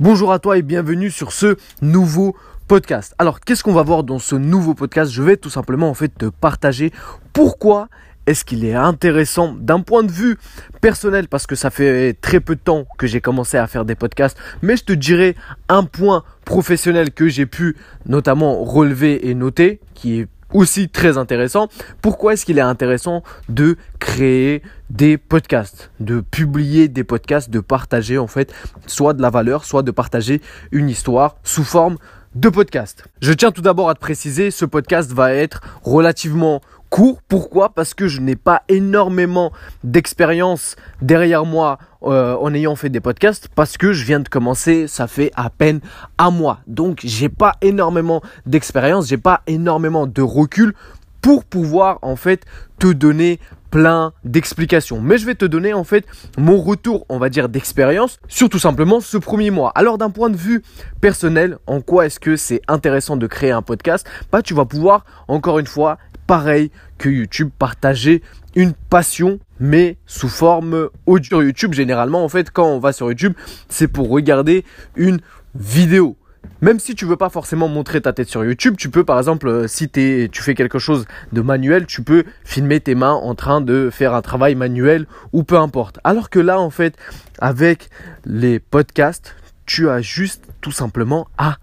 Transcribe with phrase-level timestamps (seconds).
[0.00, 2.34] Bonjour à toi et bienvenue sur ce nouveau
[2.66, 3.14] podcast.
[3.18, 5.12] Alors, qu'est-ce qu'on va voir dans ce nouveau podcast?
[5.12, 6.92] Je vais tout simplement en fait te partager
[7.32, 7.88] pourquoi
[8.26, 10.36] est-ce qu'il est intéressant d'un point de vue
[10.80, 13.94] personnel parce que ça fait très peu de temps que j'ai commencé à faire des
[13.94, 15.36] podcasts, mais je te dirais
[15.68, 21.68] un point professionnel que j'ai pu notamment relever et noter qui est aussi très intéressant.
[22.00, 28.16] Pourquoi est-ce qu'il est intéressant de créer des podcasts, de publier des podcasts, de partager
[28.16, 28.54] en fait
[28.86, 30.40] soit de la valeur, soit de partager
[30.72, 31.98] une histoire sous forme
[32.34, 33.04] de podcast?
[33.20, 37.20] Je tiens tout d'abord à te préciser, ce podcast va être relativement court.
[37.28, 37.70] Pourquoi?
[37.70, 39.52] Parce que je n'ai pas énormément
[39.82, 43.48] d'expérience derrière moi euh, en ayant fait des podcasts.
[43.54, 45.80] Parce que je viens de commencer, ça fait à peine
[46.18, 46.60] un mois.
[46.66, 50.74] Donc j'ai pas énormément d'expérience, j'ai pas énormément de recul
[51.20, 52.44] pour pouvoir en fait
[52.78, 53.40] te donner
[53.74, 55.00] plein d'explications.
[55.00, 56.06] Mais je vais te donner en fait
[56.38, 59.72] mon retour, on va dire, d'expérience sur tout simplement ce premier mois.
[59.74, 60.62] Alors d'un point de vue
[61.00, 64.06] personnel, en quoi est-ce que c'est intéressant de créer un podcast?
[64.30, 68.22] Bah tu vas pouvoir encore une fois, pareil que YouTube, partager
[68.54, 71.42] une passion mais sous forme audio.
[71.42, 73.34] YouTube généralement en fait quand on va sur YouTube,
[73.68, 74.64] c'est pour regarder
[74.96, 75.20] une
[75.54, 76.16] vidéo.
[76.60, 79.48] Même si tu veux pas forcément montrer ta tête sur YouTube, tu peux par exemple,
[79.48, 83.60] euh, si tu fais quelque chose de manuel, tu peux filmer tes mains en train
[83.60, 85.98] de faire un travail manuel ou peu importe.
[86.04, 86.96] Alors que là, en fait,
[87.38, 87.90] avec
[88.24, 89.34] les podcasts,
[89.66, 91.58] tu as juste tout simplement à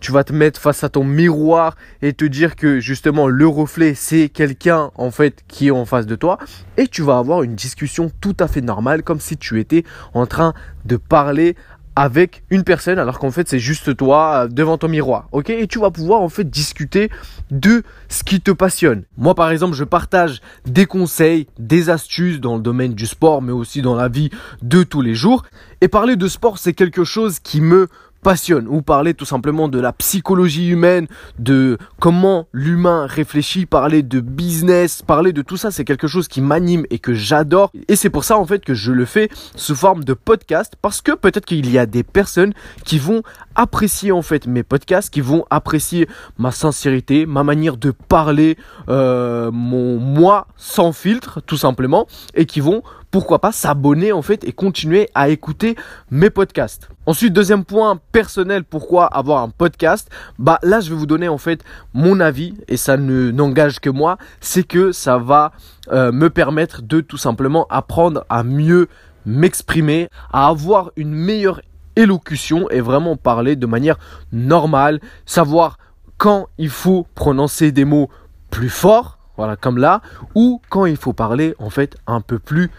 [0.00, 3.94] Tu vas te mettre face à ton miroir et te dire que justement le reflet
[3.94, 6.38] c'est quelqu'un en fait qui est en face de toi
[6.76, 10.26] et tu vas avoir une discussion tout à fait normale comme si tu étais en
[10.26, 10.54] train
[10.86, 11.54] de parler
[11.94, 15.50] avec une personne alors qu'en fait c'est juste toi euh, devant ton miroir, ok?
[15.50, 17.10] Et tu vas pouvoir en fait discuter
[17.50, 19.04] de ce qui te passionne.
[19.16, 23.52] Moi par exemple je partage des conseils, des astuces dans le domaine du sport mais
[23.52, 24.30] aussi dans la vie
[24.62, 25.44] de tous les jours.
[25.80, 27.88] Et parler de sport c'est quelque chose qui me
[28.22, 31.06] passionne ou parler tout simplement de la psychologie humaine,
[31.38, 36.40] de comment l'humain réfléchit, parler de business, parler de tout ça, c'est quelque chose qui
[36.40, 37.70] m'anime et que j'adore.
[37.88, 41.00] Et c'est pour ça en fait que je le fais sous forme de podcast parce
[41.00, 42.52] que peut-être qu'il y a des personnes
[42.84, 43.22] qui vont
[43.54, 48.56] apprécier en fait mes podcasts, qui vont apprécier ma sincérité, ma manière de parler,
[48.88, 54.44] euh, mon moi sans filtre tout simplement et qui vont pourquoi pas s'abonner en fait
[54.44, 55.76] et continuer à écouter
[56.10, 56.88] mes podcasts.
[57.06, 60.10] Ensuite, deuxième point personnel, pourquoi avoir un podcast?
[60.38, 61.64] Bah là, je vais vous donner en fait
[61.94, 65.52] mon avis et ça ne n'engage que moi, c'est que ça va
[65.90, 68.88] euh, me permettre de tout simplement apprendre à mieux
[69.24, 71.60] m'exprimer, à avoir une meilleure
[71.96, 73.98] élocution et vraiment parler de manière
[74.32, 75.78] normale, savoir
[76.16, 78.10] quand il faut prononcer des mots
[78.50, 80.02] plus forts, voilà comme là,
[80.34, 82.70] ou quand il faut parler en fait un peu plus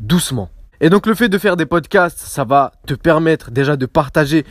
[0.00, 0.50] doucement.
[0.80, 4.44] Et donc le fait de faire des podcasts, ça va te permettre déjà de partager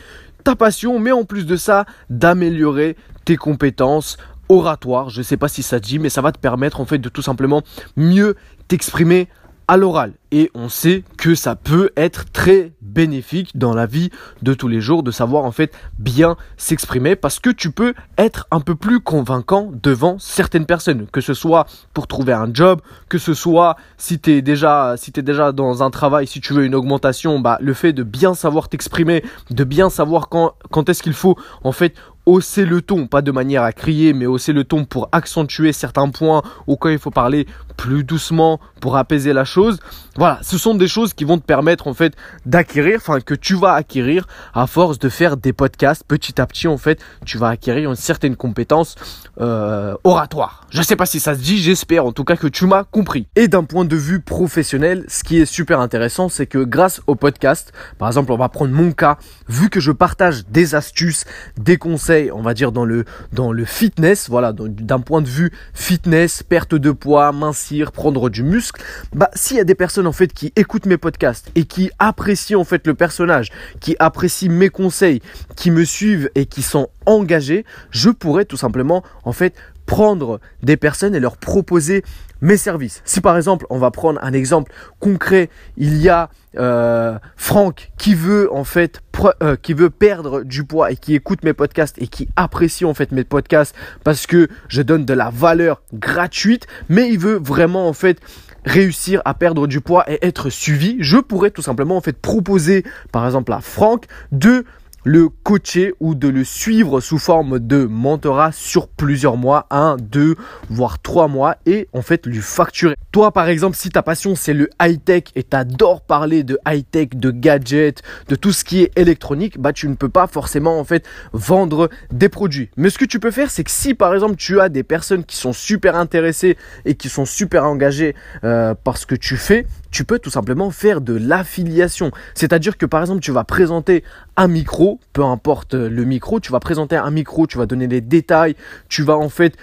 [0.44, 4.16] ta passion, mais en plus de ça, d'améliorer tes compétences
[4.48, 5.10] oratoires.
[5.10, 6.98] Je ne sais pas si ça te dit, mais ça va te permettre en fait
[6.98, 7.62] de tout simplement
[7.96, 8.36] mieux
[8.68, 9.28] t'exprimer
[9.68, 10.12] à l'oral.
[10.32, 14.10] Et on sait que ça peut être très bénéfique dans la vie
[14.42, 18.46] de tous les jours de savoir en fait bien s'exprimer parce que tu peux être
[18.50, 23.18] un peu plus convaincant devant certaines personnes, que ce soit pour trouver un job, que
[23.18, 26.74] ce soit si tu déjà si tu déjà dans un travail, si tu veux une
[26.74, 31.14] augmentation, bah le fait de bien savoir t'exprimer, de bien savoir quand quand est-ce qu'il
[31.14, 31.94] faut en fait
[32.26, 36.08] hausser le ton, pas de manière à crier, mais hausser le ton pour accentuer certains
[36.10, 37.46] points ou quand il faut parler
[37.86, 39.78] plus doucement pour apaiser la chose.
[40.16, 42.14] Voilà, ce sont des choses qui vont te permettre en fait
[42.44, 46.02] d'acquérir, enfin que tu vas acquérir à force de faire des podcasts.
[46.02, 48.96] Petit à petit en fait, tu vas acquérir une certaine compétence
[49.40, 50.66] euh, oratoire.
[50.70, 53.28] Je sais pas si ça se dit, j'espère en tout cas que tu m'as compris.
[53.36, 57.14] Et d'un point de vue professionnel, ce qui est super intéressant, c'est que grâce au
[57.14, 59.16] podcast, par exemple, on va prendre mon cas,
[59.48, 61.24] vu que je partage des astuces,
[61.56, 65.52] des conseils on va dire dans le dans le fitness, voilà, d'un point de vue
[65.72, 68.82] fitness, perte de poids, mincir, prendre du muscle,
[69.14, 72.58] bah s'il y a des personnes en fait qui écoutent mes podcasts et qui apprécient
[72.60, 73.50] en fait le personnage,
[73.80, 75.20] qui apprécient mes conseils,
[75.56, 79.54] qui me suivent et qui sont engagés, je pourrais tout simplement en fait
[79.86, 82.04] prendre des personnes et leur proposer
[82.42, 83.02] mes services.
[83.04, 86.28] Si par exemple, on va prendre un exemple concret, il y a
[86.58, 89.00] euh, Franck qui veut en fait
[89.42, 92.94] euh, qui veut perdre du poids et qui écoute mes podcasts et qui apprécie en
[92.94, 93.74] fait mes podcasts
[94.04, 98.20] parce que je donne de la valeur gratuite, mais il veut vraiment en fait
[98.64, 102.84] réussir à perdre du poids et être suivi, je pourrais tout simplement en fait proposer
[103.12, 104.64] par exemple à Franck de
[105.06, 110.34] le coacher ou de le suivre sous forme de mentorat sur plusieurs mois, un, deux,
[110.68, 112.96] voire trois mois et en fait lui facturer.
[113.12, 117.30] Toi par exemple, si ta passion c'est le high-tech et t'adores parler de high-tech, de
[117.30, 121.06] gadgets, de tout ce qui est électronique, bah tu ne peux pas forcément en fait
[121.32, 122.70] vendre des produits.
[122.76, 125.24] Mais ce que tu peux faire, c'est que si par exemple tu as des personnes
[125.24, 129.66] qui sont super intéressées et qui sont super engagées euh, par ce que tu fais,
[129.92, 132.10] tu peux tout simplement faire de l'affiliation.
[132.34, 134.04] C'est-à-dire que par exemple, tu vas présenter
[134.36, 138.00] un micro, peu importe le micro, tu vas présenter un micro, tu vas donner des
[138.00, 138.56] détails,
[138.88, 139.56] tu vas en fait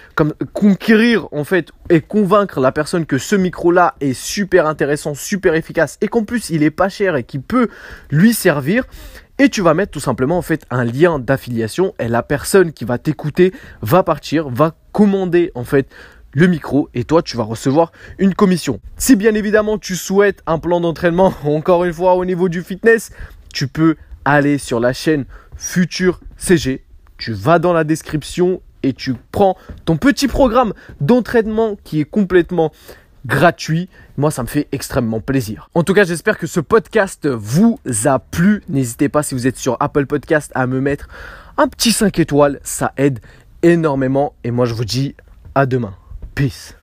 [0.54, 5.98] conquérir en fait et convaincre la personne que ce micro-là est super intéressant, super efficace
[6.02, 7.68] et qu'en plus il est pas cher et qui peut
[8.12, 8.86] lui servir.
[9.40, 12.86] Et tu vas mettre tout simplement en fait un lien d'affiliation et la personne qui
[12.86, 13.52] va t'écouter
[13.82, 15.88] va partir, va commander en fait
[16.34, 18.80] le micro et toi tu vas recevoir une commission.
[18.98, 23.12] Si bien évidemment tu souhaites un plan d'entraînement, encore une fois au niveau du fitness,
[23.54, 25.26] tu peux aller sur la chaîne
[25.56, 26.84] Futur CG.
[27.18, 32.72] Tu vas dans la description et tu prends ton petit programme d'entraînement qui est complètement
[33.26, 33.90] gratuit.
[34.18, 35.70] Moi, ça me fait extrêmement plaisir.
[35.74, 38.64] En tout cas, j'espère que ce podcast vous a plu.
[38.70, 41.08] N'hésitez pas, si vous êtes sur Apple Podcast, à me mettre
[41.58, 42.60] un petit 5 étoiles.
[42.64, 43.20] Ça aide
[43.62, 44.34] énormément.
[44.44, 45.16] Et moi, je vous dis
[45.56, 45.96] à demain.
[46.36, 46.72] Peace.